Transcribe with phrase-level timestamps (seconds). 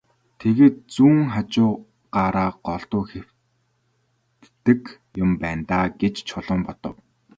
[0.39, 4.81] Тэгээд зүүн хажуугаараа голдуу хэвтдэг
[5.23, 6.95] юм байна даа гэж Чулуун бодов.